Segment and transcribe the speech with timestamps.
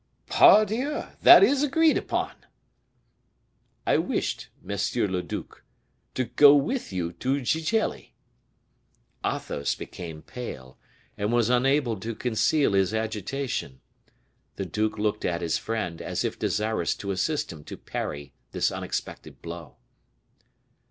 [0.25, 1.03] "Pardieu!
[1.21, 2.31] That is agreed upon."
[3.85, 5.63] "I wished, monsieur le duc,
[6.15, 8.15] to go with you to Gigelli."
[9.23, 10.79] Athos became pale,
[11.19, 13.79] and was unable to conceal his agitation.
[14.55, 18.71] The duke looked at his friend, as if desirous to assist him to parry this
[18.71, 19.75] unexpected blow.